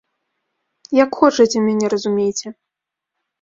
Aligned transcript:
Як 0.99 1.11
хочаце 1.19 1.57
мяне 1.67 1.91
разумейце. 1.95 2.47